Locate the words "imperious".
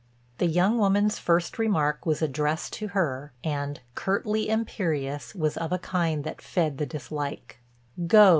4.49-5.35